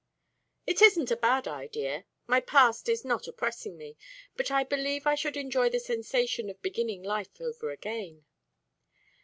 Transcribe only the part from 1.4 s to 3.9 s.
idea. My past is not oppressing